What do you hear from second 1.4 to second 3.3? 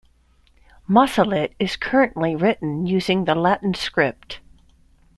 is currently written using